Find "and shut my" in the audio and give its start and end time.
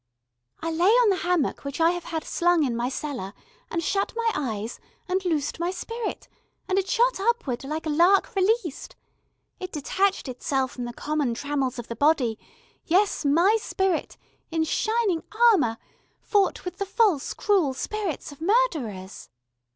3.69-4.31